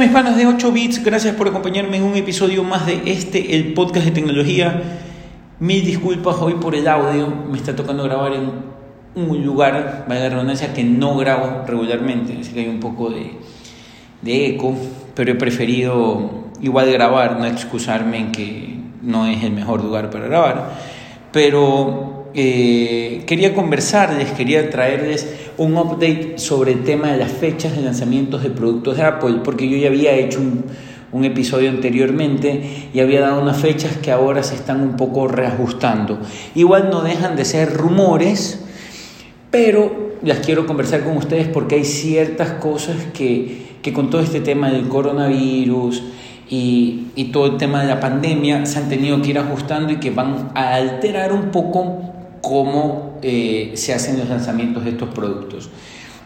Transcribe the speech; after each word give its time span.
mis 0.00 0.10
panas 0.10 0.34
de 0.34 0.46
8 0.46 0.72
bits? 0.72 1.04
Gracias 1.04 1.34
por 1.34 1.46
acompañarme 1.48 1.98
en 1.98 2.04
un 2.04 2.16
episodio 2.16 2.64
más 2.64 2.86
de 2.86 3.02
este, 3.04 3.54
el 3.54 3.74
podcast 3.74 4.06
de 4.06 4.12
tecnología. 4.12 4.82
Mil 5.58 5.84
disculpas 5.84 6.36
hoy 6.40 6.54
por 6.54 6.74
el 6.74 6.88
audio, 6.88 7.28
me 7.28 7.58
está 7.58 7.76
tocando 7.76 8.04
grabar 8.04 8.32
en 8.32 8.50
un 9.14 9.44
lugar, 9.44 10.06
vaya 10.08 10.22
la 10.22 10.28
redundancia, 10.30 10.72
que 10.72 10.84
no 10.84 11.18
grabo 11.18 11.66
regularmente, 11.66 12.34
así 12.40 12.52
que 12.54 12.60
hay 12.60 12.68
un 12.68 12.80
poco 12.80 13.10
de, 13.10 13.32
de 14.22 14.46
eco, 14.46 14.74
pero 15.14 15.32
he 15.32 15.34
preferido 15.34 16.46
igual 16.62 16.90
grabar, 16.90 17.38
no 17.38 17.44
excusarme 17.44 18.20
en 18.20 18.32
que 18.32 18.78
no 19.02 19.26
es 19.26 19.44
el 19.44 19.52
mejor 19.52 19.84
lugar 19.84 20.08
para 20.08 20.28
grabar. 20.28 20.78
Pero 21.30 22.30
eh, 22.32 23.24
quería 23.26 23.54
conversarles, 23.54 24.30
quería 24.32 24.70
traerles 24.70 25.49
un 25.60 25.76
update 25.76 26.38
sobre 26.38 26.72
el 26.72 26.84
tema 26.84 27.12
de 27.12 27.18
las 27.18 27.30
fechas 27.30 27.76
de 27.76 27.82
lanzamientos 27.82 28.42
de 28.42 28.48
productos 28.48 28.96
de 28.96 29.02
Apple, 29.02 29.40
porque 29.44 29.68
yo 29.68 29.76
ya 29.76 29.88
había 29.88 30.16
hecho 30.16 30.40
un, 30.40 31.24
episodio 31.24 31.68
anteriormente 31.68 32.88
y 32.94 33.00
había 33.00 33.20
dado 33.20 33.42
unas 33.42 33.58
fechas 33.58 33.98
que 33.98 34.10
ahora 34.10 34.42
se 34.42 34.54
están 34.54 34.80
un 34.80 34.96
poco 34.96 35.28
reajustando. 35.28 36.18
Igual 36.54 36.88
no 36.88 37.02
dejan 37.02 37.36
de 37.36 37.44
ser 37.44 37.74
rumores, 37.74 38.64
pero 39.50 40.14
las 40.22 40.38
quiero 40.38 40.66
conversar 40.66 41.04
con 41.04 41.18
ustedes 41.18 41.46
porque 41.48 41.74
hay 41.74 41.84
ciertas 41.84 42.52
cosas 42.52 42.96
que, 43.12 43.76
que 43.82 43.92
con 43.92 44.08
todo 44.08 44.22
este 44.22 44.40
tema 44.40 44.70
del 44.70 44.88
coronavirus, 44.88 46.02
y, 46.48 47.08
y, 47.14 47.26
todo 47.26 47.46
el 47.46 47.58
tema 47.58 47.82
de 47.82 47.86
la 47.86 48.00
pandemia 48.00 48.66
se 48.66 48.80
han 48.80 48.88
tenido 48.88 49.22
que 49.22 49.30
ir 49.30 49.38
ajustando 49.38 49.92
y 49.92 50.00
que 50.00 50.10
van 50.10 50.50
a 50.56 50.74
alterar 50.74 51.32
un 51.32 51.52
poco 51.52 52.10
cómo 52.40 53.18
eh, 53.22 53.72
se 53.74 53.94
hacen 53.94 54.18
los 54.18 54.28
lanzamientos 54.28 54.84
de 54.84 54.90
estos 54.90 55.08
productos. 55.10 55.70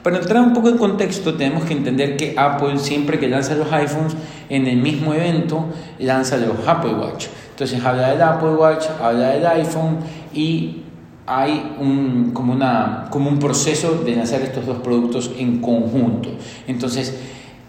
Para 0.03 0.19
entrar 0.19 0.43
un 0.43 0.53
poco 0.53 0.69
en 0.69 0.77
contexto, 0.77 1.35
tenemos 1.35 1.65
que 1.65 1.73
entender 1.73 2.17
que 2.17 2.35
Apple 2.37 2.79
siempre 2.79 3.19
que 3.19 3.27
lanza 3.27 3.55
los 3.55 3.73
iPhones 3.73 4.15
en 4.51 4.67
el 4.67 4.77
mismo 4.77 5.15
evento, 5.15 5.65
lanza 5.99 6.37
los 6.37 6.69
Apple 6.69 6.93
Watch. 6.95 7.27
Entonces 7.51 7.83
habla 7.83 8.11
del 8.11 8.21
Apple 8.21 8.51
Watch, 8.51 8.85
habla 9.01 9.31
del 9.31 9.47
iPhone 9.47 9.99
y 10.35 10.83
hay 11.27 11.75
un, 11.81 12.33
como, 12.35 12.53
una, 12.53 13.07
como 13.11 13.31
un 13.31 13.39
proceso 13.39 14.03
de 14.05 14.17
lanzar 14.17 14.43
estos 14.43 14.67
dos 14.67 14.79
productos 14.79 15.31
en 15.39 15.61
conjunto. 15.61 16.31
Entonces, 16.67 17.19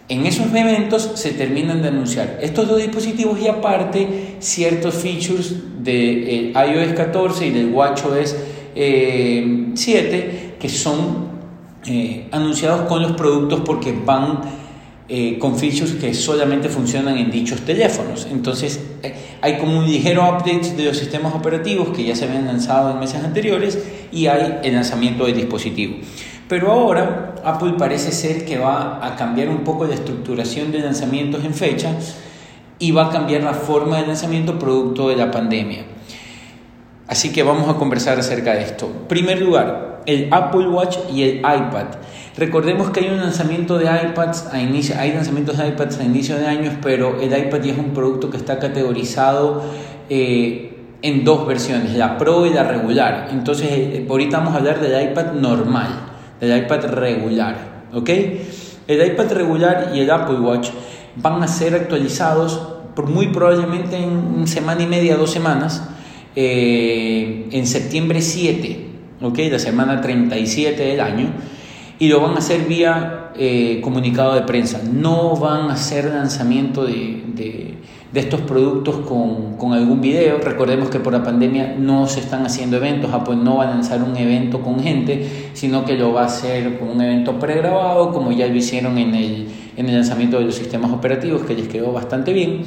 en 0.07 0.25
esos 0.25 0.53
eventos 0.53 1.11
se 1.15 1.31
terminan 1.31 1.81
de 1.81 1.87
anunciar 1.87 2.37
estos 2.41 2.67
dos 2.67 2.77
dispositivos 2.77 3.39
y 3.39 3.47
aparte 3.47 4.35
ciertos 4.39 4.95
features 4.95 5.55
de 5.83 6.53
iOS 6.53 6.93
14 6.93 7.47
y 7.47 7.49
del 7.49 7.71
WatchOS 7.73 8.35
7 8.75 8.75
eh, 8.75 10.53
que 10.59 10.69
son 10.69 11.29
eh, 11.87 12.27
anunciados 12.31 12.81
con 12.87 13.01
los 13.01 13.13
productos 13.13 13.61
porque 13.65 13.93
van 13.93 14.41
eh, 15.07 15.37
con 15.39 15.57
features 15.57 15.93
que 15.93 16.13
solamente 16.13 16.69
funcionan 16.69 17.17
en 17.17 17.31
dichos 17.31 17.61
teléfonos. 17.61 18.27
Entonces 18.29 18.79
hay 19.41 19.57
como 19.57 19.79
un 19.79 19.85
ligero 19.85 20.23
update 20.23 20.75
de 20.75 20.85
los 20.85 20.97
sistemas 20.97 21.33
operativos 21.33 21.89
que 21.89 22.03
ya 22.03 22.15
se 22.15 22.25
habían 22.25 22.45
lanzado 22.45 22.91
en 22.91 22.99
meses 22.99 23.23
anteriores 23.23 23.79
y 24.11 24.27
hay 24.27 24.59
el 24.63 24.73
lanzamiento 24.73 25.25
del 25.25 25.35
dispositivo. 25.35 25.95
Pero 26.47 26.71
ahora 26.71 27.35
Apple 27.43 27.73
parece 27.77 28.11
ser 28.11 28.45
que 28.45 28.59
va 28.59 29.05
a 29.05 29.15
cambiar 29.15 29.49
un 29.49 29.63
poco 29.63 29.85
la 29.85 29.95
estructuración 29.95 30.71
de 30.71 30.79
lanzamientos 30.79 31.43
en 31.43 31.53
fecha 31.55 31.91
y 32.77 32.91
va 32.91 33.07
a 33.07 33.09
cambiar 33.09 33.41
la 33.43 33.53
forma 33.53 33.97
de 33.97 34.07
lanzamiento 34.07 34.59
producto 34.59 35.09
de 35.09 35.15
la 35.15 35.31
pandemia. 35.31 35.85
Así 37.07 37.31
que 37.31 37.41
vamos 37.41 37.67
a 37.67 37.75
conversar 37.75 38.19
acerca 38.19 38.53
de 38.53 38.61
esto. 38.61 38.87
Primer 39.07 39.41
lugar, 39.41 40.01
el 40.05 40.27
Apple 40.31 40.67
Watch 40.67 40.97
y 41.11 41.23
el 41.23 41.37
iPad. 41.39 41.85
Recordemos 42.37 42.91
que 42.91 42.99
hay 42.99 43.09
un 43.09 43.17
lanzamiento 43.17 43.79
de 43.79 43.85
iPads 43.85 44.47
a 44.51 44.59
inicio, 44.59 44.95
hay 44.99 45.13
lanzamientos 45.13 45.57
de 45.57 45.67
iPads 45.69 45.99
a 45.99 46.03
inicio 46.03 46.37
de 46.37 46.45
años, 46.45 46.73
pero 46.81 47.19
el 47.21 47.35
iPad 47.35 47.61
ya 47.61 47.73
es 47.73 47.79
un 47.79 47.93
producto 47.93 48.29
que 48.29 48.37
está 48.37 48.59
categorizado 48.59 49.63
eh, 50.09 50.77
en 51.01 51.23
dos 51.23 51.47
versiones, 51.47 51.93
la 51.93 52.17
Pro 52.17 52.45
y 52.45 52.51
la 52.51 52.63
regular. 52.63 53.29
Entonces, 53.31 53.67
eh, 53.71 54.05
ahorita 54.07 54.39
vamos 54.39 54.53
a 54.53 54.57
hablar 54.57 54.79
del 54.79 55.11
iPad 55.11 55.33
normal 55.33 56.14
el 56.45 56.57
iPad 56.63 56.85
regular, 56.85 57.85
¿ok? 57.93 58.09
El 58.87 59.05
iPad 59.05 59.31
regular 59.31 59.91
y 59.93 59.99
el 59.99 60.11
Apple 60.11 60.39
Watch 60.39 60.69
van 61.15 61.41
a 61.41 61.47
ser 61.47 61.75
actualizados 61.75 62.59
por 62.95 63.09
muy 63.09 63.27
probablemente 63.27 63.97
en 63.97 64.47
semana 64.47 64.83
y 64.83 64.87
media, 64.87 65.17
dos 65.17 65.31
semanas, 65.31 65.83
eh, 66.35 67.47
en 67.51 67.67
septiembre 67.67 68.21
7, 68.21 68.87
¿ok? 69.21 69.39
La 69.51 69.59
semana 69.59 70.01
37 70.01 70.81
del 70.81 71.01
año, 71.01 71.29
y 71.99 72.07
lo 72.07 72.21
van 72.21 72.35
a 72.35 72.39
hacer 72.39 72.61
vía 72.67 73.31
eh, 73.35 73.79
comunicado 73.81 74.35
de 74.35 74.41
prensa. 74.41 74.81
No 74.83 75.35
van 75.35 75.69
a 75.69 75.73
hacer 75.73 76.05
lanzamiento 76.05 76.85
de, 76.85 77.75
de 78.15 78.21
estos 78.21 78.39
productos 78.39 79.05
con, 79.05 79.57
con, 79.57 79.73
algún 79.73 79.99
video. 79.99 80.37
Recordemos 80.37 80.89
que 80.89 80.99
por 81.01 81.11
la 81.11 81.21
pandemia 81.21 81.75
no 81.77 82.07
se 82.07 82.21
están 82.21 82.45
haciendo 82.45 82.77
eventos, 82.77 83.13
Apple 83.13 83.35
no 83.35 83.57
va 83.57 83.65
a 83.65 83.69
lanzar 83.71 84.01
un 84.03 84.15
evento 84.15 84.61
con 84.61 84.79
gente, 84.79 85.49
sino 85.51 85.83
que 85.83 85.97
lo 85.97 86.13
va 86.13 86.21
a 86.21 86.25
hacer 86.27 86.79
con 86.79 86.91
un 86.91 87.01
evento 87.01 87.37
pregrabado, 87.37 88.13
como 88.13 88.31
ya 88.31 88.47
lo 88.47 88.55
hicieron 88.55 88.97
en 88.97 89.15
el, 89.15 89.47
en 89.75 89.89
el 89.89 89.95
lanzamiento 89.95 90.39
de 90.39 90.45
los 90.45 90.55
sistemas 90.55 90.93
operativos, 90.93 91.41
que 91.41 91.55
les 91.55 91.67
quedó 91.67 91.91
bastante 91.91 92.31
bien. 92.31 92.61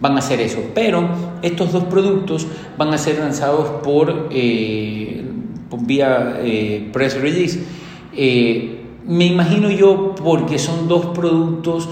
Van 0.00 0.14
a 0.14 0.18
hacer 0.20 0.40
eso, 0.40 0.60
pero 0.72 1.08
estos 1.42 1.72
dos 1.72 1.84
productos 1.84 2.46
van 2.78 2.94
a 2.94 2.98
ser 2.98 3.18
lanzados 3.18 3.82
por, 3.82 4.28
eh, 4.30 5.24
vía 5.80 6.38
eh, 6.44 6.90
press 6.92 7.20
release. 7.20 7.58
Eh, 8.14 8.82
me 9.06 9.26
imagino 9.26 9.70
yo 9.70 10.14
porque 10.14 10.58
son 10.58 10.88
dos 10.88 11.06
productos 11.06 11.88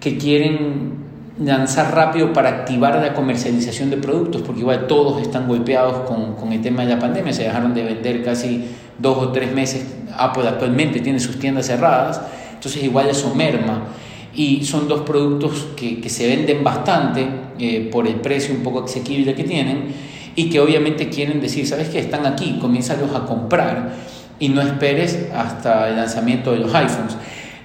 que 0.00 0.16
quieren 0.16 1.00
lanzar 1.42 1.94
rápido 1.94 2.32
para 2.32 2.50
activar 2.50 2.96
la 2.96 3.14
comercialización 3.14 3.90
de 3.90 3.96
productos, 3.96 4.42
porque 4.42 4.60
igual 4.60 4.86
todos 4.86 5.22
están 5.22 5.48
golpeados 5.48 6.08
con, 6.08 6.34
con, 6.34 6.52
el 6.52 6.60
tema 6.60 6.84
de 6.84 6.94
la 6.94 6.98
pandemia, 6.98 7.32
se 7.32 7.44
dejaron 7.44 7.72
de 7.72 7.82
vender 7.82 8.22
casi 8.22 8.64
dos 8.98 9.16
o 9.18 9.32
tres 9.32 9.52
meses, 9.52 9.86
Apple 10.16 10.46
actualmente 10.46 11.00
tiene 11.00 11.18
sus 11.18 11.38
tiendas 11.38 11.66
cerradas, 11.66 12.20
entonces 12.52 12.82
igual 12.82 13.08
eso 13.08 13.34
merma. 13.34 13.84
Y 14.32 14.64
son 14.64 14.86
dos 14.86 15.00
productos 15.00 15.68
que, 15.76 16.00
que 16.00 16.08
se 16.08 16.28
venden 16.28 16.62
bastante 16.62 17.26
eh, 17.58 17.88
por 17.90 18.06
el 18.06 18.16
precio 18.16 18.54
un 18.54 18.62
poco 18.62 18.84
asequible 18.84 19.34
que 19.34 19.42
tienen 19.42 19.88
y 20.36 20.50
que 20.50 20.60
obviamente 20.60 21.08
quieren 21.08 21.40
decir, 21.40 21.66
¿sabes 21.66 21.88
qué? 21.88 21.98
Están 21.98 22.26
aquí, 22.26 22.58
comiénzalos 22.60 23.12
a 23.14 23.24
comprar 23.26 23.92
y 24.40 24.48
no 24.48 24.60
esperes 24.62 25.28
hasta 25.32 25.88
el 25.88 25.96
lanzamiento 25.96 26.52
de 26.52 26.58
los 26.58 26.74
iPhones. 26.74 27.16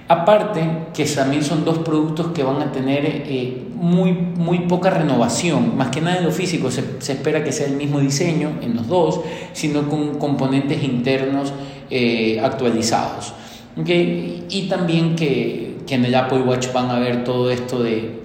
Aparte, 0.08 0.60
que 0.94 1.04
también 1.06 1.42
son 1.42 1.64
dos 1.64 1.78
productos 1.78 2.28
que 2.28 2.44
van 2.44 2.62
a 2.62 2.70
tener 2.70 3.04
eh, 3.04 3.66
muy, 3.74 4.12
muy 4.12 4.60
poca 4.60 4.90
renovación, 4.90 5.76
más 5.76 5.88
que 5.88 6.00
nada 6.00 6.18
en 6.18 6.24
lo 6.24 6.30
físico, 6.30 6.70
se, 6.70 6.84
espera 7.12 7.42
que 7.42 7.50
sea 7.50 7.66
el 7.66 7.74
mismo 7.74 7.98
diseño 7.98 8.52
en 8.62 8.76
los 8.76 8.86
dos, 8.86 9.22
sino 9.52 9.88
con 9.88 10.16
componentes 10.18 10.84
internos 10.84 11.52
eh, 11.90 12.40
actualizados. 12.40 13.34
Y 13.76 14.68
también 14.70 15.16
que, 15.16 15.78
que, 15.86 15.96
en 15.96 16.04
el 16.04 16.14
Apple 16.14 16.42
Watch 16.42 16.72
van 16.72 16.90
a 16.90 17.00
ver 17.00 17.24
todo 17.24 17.50
esto 17.50 17.82
de, 17.82 18.20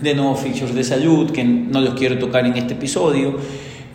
de 0.00 0.14
nuevos 0.14 0.38
features 0.40 0.74
de 0.74 0.84
salud, 0.84 1.32
que 1.32 1.42
no 1.42 1.80
los 1.80 1.94
quiero 1.94 2.18
tocar 2.18 2.46
en 2.46 2.56
este 2.56 2.74
episodio. 2.74 3.36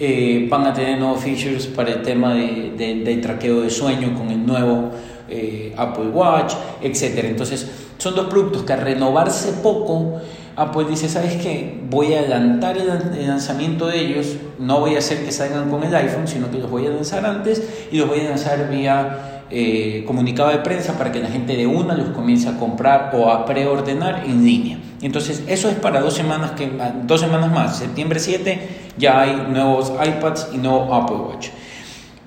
Eh, 0.04 0.48
van 0.50 0.66
a 0.66 0.74
tener 0.74 0.98
nuevos 0.98 1.20
features 1.20 1.68
para 1.68 1.92
el 1.92 2.02
tema 2.02 2.34
de, 2.34 3.04
de, 3.06 3.18
traqueo 3.18 3.62
de 3.62 3.70
sueño 3.70 4.16
con 4.18 4.32
el 4.32 4.44
nuevo 4.44 4.90
eh, 5.30 5.76
Apple 5.78 6.08
Watch, 6.08 6.56
etc. 6.82 7.26
Entonces, 7.26 7.70
son 8.00 8.16
dos 8.16 8.26
productos 8.26 8.64
que 8.64 8.74
al 8.74 8.82
renovarse 8.82 9.54
poco, 9.62 10.20
Apple 10.56 10.86
dice, 10.90 11.08
¿sabes 11.08 11.36
qué? 11.36 11.80
Voy 11.88 12.16
a 12.16 12.22
adelantar 12.22 12.80
el, 12.80 13.28
lanzamiento 13.28 13.86
de 13.86 14.00
ellos, 14.00 14.38
no 14.58 14.80
voy 14.80 14.96
a 14.96 14.98
hacer 14.98 15.24
que 15.24 15.32
salgan 15.32 15.70
con 15.70 15.84
el 15.84 15.94
iPhone, 15.94 16.28
sino 16.28 16.50
que 16.50 16.58
los 16.58 16.72
voy 16.72 16.88
a 16.88 16.90
lanzar 16.90 17.24
antes 17.24 17.62
y 17.92 17.98
los 17.98 18.08
voy 18.08 18.22
a 18.22 18.30
lanzar 18.30 18.72
vía 18.72 19.41
eh, 19.52 20.04
comunicado 20.08 20.50
de 20.50 20.60
prensa 20.60 20.98
para 20.98 21.12
que 21.12 21.20
la 21.20 21.30
gente 21.30 21.58
de 21.58 21.68
una 21.68 21.94
los 21.94 22.10
comience 22.10 22.48
a 22.48 22.58
comprar 22.58 23.12
o 23.14 23.30
a 23.30 23.46
preordenar 23.46 24.24
en 24.26 24.46
línea. 24.46 24.78
Entonces, 25.02 25.44
eso 25.48 25.70
es 25.70 25.76
para 25.76 26.00
dos 26.00 26.14
semanas, 26.14 26.52
que, 26.52 26.72
dos 27.04 27.20
semanas 27.20 27.52
más. 27.52 27.78
Septiembre 27.78 28.20
7 28.20 28.60
ya 28.98 29.22
hay 29.22 29.48
nuevos 29.50 29.92
iPads 29.92 30.50
y 30.54 30.58
nuevo 30.58 30.94
Apple 30.94 31.18
Watch. 31.18 31.50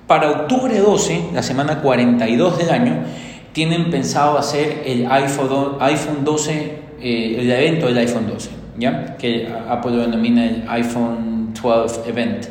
Para 0.07 0.29
octubre 0.29 0.77
12, 0.77 1.29
la 1.33 1.41
semana 1.41 1.81
42 1.81 2.59
del 2.59 2.69
año, 2.69 3.03
tienen 3.53 3.89
pensado 3.89 4.37
hacer 4.37 4.83
el 4.85 5.09
iPhone, 5.09 5.77
iPhone 5.79 6.23
12, 6.23 6.79
eh, 7.01 7.37
el 7.39 7.49
evento 7.49 7.87
del 7.87 7.97
iPhone 7.97 8.27
12, 8.27 8.49
¿ya? 8.77 9.17
que 9.17 9.51
Apple 9.67 9.91
lo 9.91 10.01
denomina 10.01 10.45
el 10.45 10.63
iPhone 10.67 11.53
12 11.59 12.07
Event. 12.07 12.45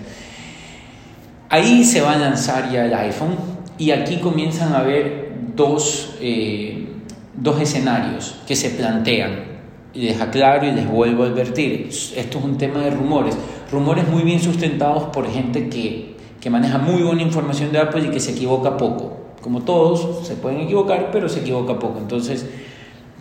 Ahí 1.49 1.85
se 1.85 2.01
va 2.01 2.15
a 2.15 2.19
lanzar 2.19 2.73
ya 2.73 2.87
el 2.87 2.95
iPhone 2.95 3.54
y 3.79 3.91
aquí 3.91 4.17
comienzan 4.17 4.73
a 4.73 4.79
haber 4.79 5.33
dos, 5.55 6.17
eh, 6.21 6.89
dos 7.35 7.61
escenarios 7.61 8.37
que 8.47 8.57
se 8.57 8.71
plantean. 8.71 9.55
Y 9.93 10.03
les 10.03 10.21
aclaro 10.21 10.67
y 10.67 10.73
les 10.73 10.89
vuelvo 10.89 11.23
a 11.23 11.27
advertir, 11.27 11.89
esto 12.17 12.39
es 12.39 12.45
un 12.45 12.59
tema 12.59 12.81
de 12.81 12.91
rumores, 12.91 13.37
rumores 13.71 14.09
muy 14.09 14.23
bien 14.23 14.41
sustentados 14.41 15.05
por 15.05 15.31
gente 15.31 15.69
que 15.69 16.15
que 16.45 16.51
maneja 16.51 16.77
muy 16.77 17.03
buena 17.03 17.23
información 17.23 17.73
de 17.73 17.79
Apple 17.79 18.05
y 18.07 18.11
que 18.11 18.21
se 18.21 18.33
equivoca 18.33 18.77
poco. 18.77 19.17
Como 19.41 19.63
todos, 19.63 20.27
se 20.29 20.35
pueden 20.35 20.61
equivocar, 20.61 21.09
pero 21.11 21.27
se 21.27 21.41
equivoca 21.41 21.79
poco. 21.79 21.99
Entonces, 21.99 22.47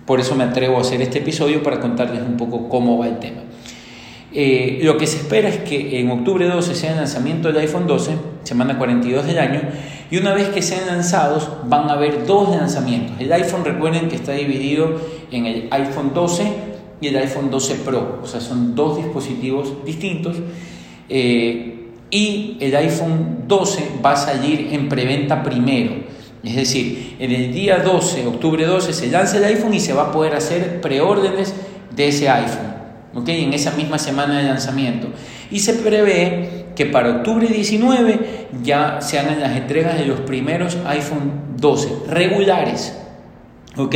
por 0.05 0.19
eso 0.19 0.35
me 0.35 0.43
atrevo 0.43 0.77
a 0.77 0.81
hacer 0.81 1.01
este 1.01 1.19
episodio 1.19 1.63
para 1.63 1.79
contarles 1.79 2.21
un 2.21 2.35
poco 2.35 2.67
cómo 2.67 2.97
va 2.97 3.07
el 3.07 3.19
tema. 3.19 3.43
Eh, 4.33 4.81
lo 4.83 4.97
que 4.97 5.07
se 5.07 5.19
espera 5.19 5.47
es 5.47 5.59
que 5.59 6.01
en 6.01 6.11
octubre 6.11 6.45
12 6.45 6.75
sea 6.75 6.91
el 6.91 6.97
lanzamiento 6.97 7.47
del 7.47 7.59
iPhone 7.59 7.87
12, 7.87 8.11
semana 8.43 8.77
42 8.77 9.25
del 9.25 9.39
año, 9.39 9.61
y 10.11 10.17
una 10.17 10.33
vez 10.33 10.49
que 10.49 10.61
sean 10.61 10.87
lanzados 10.87 11.49
van 11.65 11.89
a 11.89 11.93
haber 11.93 12.25
dos 12.25 12.49
lanzamientos. 12.55 13.15
El 13.19 13.31
iPhone 13.33 13.65
recuerden 13.65 14.09
que 14.09 14.15
está 14.15 14.33
dividido 14.33 14.99
en 15.31 15.45
el 15.45 15.67
iPhone 15.71 16.11
12 16.13 16.43
y 17.01 17.07
el 17.07 17.17
iPhone 17.17 17.49
12 17.49 17.75
Pro, 17.75 18.19
o 18.23 18.27
sea, 18.27 18.39
son 18.39 18.75
dos 18.75 18.97
dispositivos 18.97 19.85
distintos. 19.85 20.37
Eh, 21.09 21.89
y 22.09 22.57
el 22.59 22.75
iPhone 22.75 23.45
12 23.47 23.99
va 24.05 24.11
a 24.11 24.15
salir 24.15 24.69
en 24.71 24.87
preventa 24.87 25.41
primero. 25.41 25.95
Es 26.43 26.55
decir, 26.55 27.15
en 27.19 27.31
el 27.31 27.51
día 27.51 27.79
12, 27.79 28.27
octubre 28.27 28.65
12, 28.65 28.93
se 28.93 29.07
lanza 29.07 29.37
el 29.37 29.45
iPhone 29.45 29.73
y 29.73 29.79
se 29.79 29.93
va 29.93 30.03
a 30.03 30.11
poder 30.11 30.35
hacer 30.35 30.81
preórdenes 30.81 31.53
de 31.95 32.09
ese 32.09 32.29
iPhone, 32.29 32.73
¿ok? 33.15 33.29
En 33.29 33.53
esa 33.53 33.71
misma 33.71 33.97
semana 33.97 34.37
de 34.37 34.43
lanzamiento. 34.43 35.07
Y 35.49 35.59
se 35.59 35.73
prevé 35.75 36.62
que 36.75 36.85
para 36.85 37.09
octubre 37.09 37.47
19 37.47 38.47
ya 38.63 39.01
se 39.01 39.19
hagan 39.19 39.39
las 39.39 39.55
entregas 39.55 39.97
de 39.97 40.05
los 40.05 40.19
primeros 40.21 40.77
iPhone 40.85 41.31
12 41.57 42.09
regulares, 42.09 42.97
¿ok? 43.77 43.95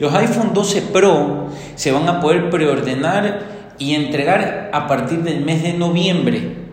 Los 0.00 0.14
iPhone 0.14 0.52
12 0.54 0.82
Pro 0.92 1.48
se 1.74 1.92
van 1.92 2.08
a 2.08 2.20
poder 2.20 2.50
preordenar 2.50 3.56
y 3.78 3.94
entregar 3.94 4.70
a 4.72 4.86
partir 4.86 5.22
del 5.22 5.44
mes 5.44 5.62
de 5.62 5.74
noviembre 5.74 6.66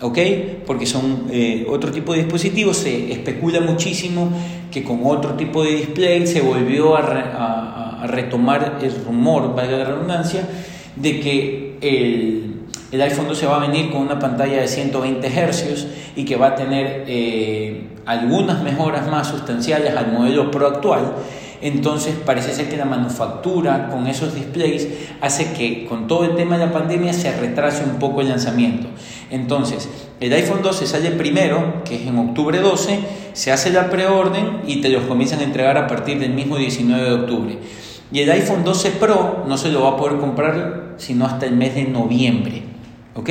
¿ok? 0.00 0.18
Porque 0.66 0.86
son 0.86 1.26
eh, 1.30 1.66
otro 1.68 1.90
tipo 1.90 2.12
de 2.12 2.20
dispositivos, 2.20 2.78
se 2.78 3.12
especula 3.12 3.60
muchísimo 3.60 4.30
que 4.70 4.82
con 4.82 5.00
otro 5.04 5.34
tipo 5.34 5.62
de 5.62 5.74
display 5.74 6.26
se 6.26 6.40
volvió 6.40 6.96
a, 6.96 7.86
retomar 8.00 8.78
el 8.80 9.04
rumor, 9.04 9.54
valga 9.54 9.76
la 9.76 9.84
redundancia, 9.84 10.48
de 10.96 11.20
que 11.20 11.76
el, 11.82 12.59
el, 12.92 13.02
iPhone 13.02 13.28
12 13.28 13.46
va 13.46 13.56
a 13.56 13.60
venir 13.60 13.90
con 13.90 14.02
una 14.02 14.18
pantalla 14.18 14.60
de 14.60 14.68
120 14.68 15.28
Hz 15.28 15.86
y 16.16 16.24
que 16.24 16.36
va 16.36 16.48
a 16.48 16.54
tener 16.54 17.04
eh, 17.06 17.88
algunas 18.06 18.62
mejoras 18.62 19.08
más 19.08 19.28
sustanciales 19.28 19.96
al 19.96 20.12
modelo 20.12 20.50
Pro 20.50 20.66
actual 20.66 21.14
entonces 21.62 22.14
parece 22.24 22.54
ser 22.54 22.70
que 22.70 22.76
la 22.76 22.86
manufactura 22.86 23.88
con 23.90 24.06
esos 24.06 24.34
displays 24.34 24.88
hace 25.20 25.52
que 25.52 25.84
con 25.84 26.06
todo 26.06 26.24
el 26.24 26.34
tema 26.34 26.56
de 26.56 26.66
la 26.66 26.72
pandemia 26.72 27.12
se 27.12 27.38
retrase 27.38 27.84
un 27.84 27.98
poco 27.98 28.22
el 28.22 28.28
lanzamiento. 28.28 28.88
Entonces, 29.30 29.88
el 30.20 30.32
iPhone 30.32 30.62
12 30.62 30.86
sale 30.86 31.10
primero, 31.10 31.82
que 31.84 31.96
es 31.96 32.06
en 32.06 32.18
octubre 32.18 32.58
12, 32.60 33.00
se 33.34 33.52
hace 33.52 33.70
la 33.70 33.90
preorden 33.90 34.62
y 34.66 34.80
te 34.80 34.88
los 34.88 35.04
comienzan 35.04 35.40
a 35.40 35.44
entregar 35.44 35.76
a 35.76 35.86
partir 35.86 36.18
del 36.18 36.32
mismo 36.32 36.56
19 36.56 37.02
de 37.02 37.12
octubre. 37.12 37.58
Y 38.10 38.20
el 38.20 38.30
iPhone 38.30 38.64
12 38.64 38.92
Pro 38.92 39.44
no 39.46 39.58
se 39.58 39.70
lo 39.70 39.82
va 39.82 39.90
a 39.90 39.96
poder 39.96 40.18
comprar 40.18 40.94
sino 40.96 41.26
hasta 41.26 41.46
el 41.46 41.56
mes 41.56 41.74
de 41.74 41.84
noviembre. 41.84 42.69
¿Ok? 43.14 43.30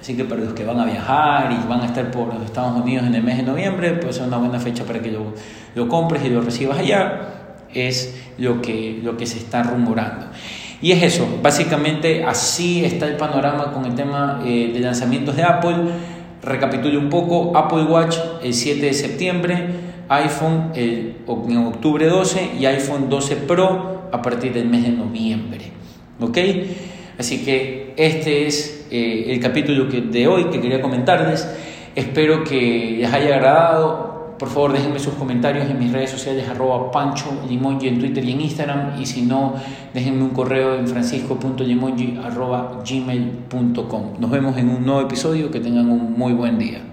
Así 0.00 0.16
que 0.16 0.24
para 0.24 0.40
los 0.42 0.54
que 0.54 0.64
van 0.64 0.80
a 0.80 0.84
viajar 0.84 1.52
y 1.52 1.68
van 1.68 1.82
a 1.82 1.86
estar 1.86 2.10
por 2.10 2.32
los 2.32 2.42
Estados 2.44 2.80
Unidos 2.80 3.06
en 3.06 3.14
el 3.14 3.22
mes 3.22 3.36
de 3.36 3.42
noviembre, 3.42 3.92
pues 3.92 4.16
es 4.16 4.22
una 4.22 4.38
buena 4.38 4.58
fecha 4.58 4.84
para 4.84 5.00
que 5.00 5.10
lo, 5.10 5.34
lo 5.74 5.88
compres 5.88 6.24
y 6.24 6.30
lo 6.30 6.40
recibas 6.40 6.78
allá 6.78 7.36
es 7.74 8.20
lo 8.38 8.60
que, 8.60 9.00
lo 9.02 9.16
que 9.16 9.26
se 9.26 9.38
está 9.38 9.62
rumorando. 9.62 10.26
Y 10.82 10.92
es 10.92 11.02
eso, 11.02 11.38
básicamente 11.42 12.24
así 12.24 12.84
está 12.84 13.06
el 13.06 13.16
panorama 13.16 13.72
con 13.72 13.84
el 13.84 13.94
tema 13.94 14.42
eh, 14.44 14.70
de 14.72 14.80
lanzamientos 14.80 15.36
de 15.36 15.42
Apple. 15.42 15.76
Recapitulo 16.42 16.98
un 16.98 17.10
poco, 17.10 17.56
Apple 17.56 17.84
Watch 17.84 18.16
el 18.42 18.54
7 18.54 18.86
de 18.86 18.94
septiembre, 18.94 19.68
iPhone 20.08 20.72
el, 20.74 21.16
en 21.48 21.56
octubre 21.58 22.06
12 22.06 22.52
y 22.58 22.64
iPhone 22.64 23.10
12 23.10 23.36
Pro 23.36 24.08
a 24.10 24.22
partir 24.22 24.54
del 24.54 24.68
mes 24.68 24.84
de 24.84 24.90
noviembre. 24.90 25.70
¿Ok? 26.18 26.38
Así 27.18 27.44
que 27.44 27.92
este 27.98 28.46
es 28.46 28.79
eh, 28.90 29.26
el 29.28 29.40
capítulo 29.40 29.84
de 29.84 30.26
hoy 30.26 30.44
que 30.46 30.60
quería 30.60 30.80
comentarles. 30.80 31.48
Espero 31.94 32.44
que 32.44 32.98
les 33.00 33.12
haya 33.12 33.36
agradado. 33.36 34.36
Por 34.38 34.48
favor, 34.48 34.72
déjenme 34.72 34.98
sus 34.98 35.14
comentarios 35.14 35.68
en 35.68 35.78
mis 35.78 35.92
redes 35.92 36.10
sociales, 36.10 36.48
arroba 36.48 36.90
pancho 36.90 37.26
limongi 37.48 37.88
en 37.88 37.98
Twitter 37.98 38.24
y 38.24 38.32
en 38.32 38.40
Instagram. 38.40 39.00
Y 39.00 39.04
si 39.04 39.22
no, 39.22 39.54
déjenme 39.92 40.22
un 40.22 40.30
correo 40.30 40.76
en 40.76 40.88
francisco.limongi 40.88 42.18
arroba 42.24 42.82
gmail.com. 42.88 44.14
Nos 44.18 44.30
vemos 44.30 44.56
en 44.56 44.70
un 44.70 44.86
nuevo 44.86 45.02
episodio. 45.02 45.50
Que 45.50 45.60
tengan 45.60 45.90
un 45.90 46.14
muy 46.18 46.32
buen 46.32 46.58
día. 46.58 46.89